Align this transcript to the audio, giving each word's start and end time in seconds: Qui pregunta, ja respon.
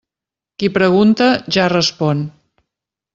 Qui 0.61 0.69
pregunta, 0.77 1.27
ja 1.57 1.67
respon. 1.77 2.25